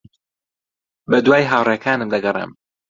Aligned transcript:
بەدوای 1.11 1.43
ھاوڕێکانم 1.51 2.09
دەگەڕێم. 2.15 2.51